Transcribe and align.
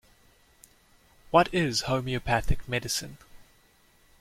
What 1.29 1.47
is 1.53 1.81
homeopathic 1.81 2.67
medicine? 2.67 3.19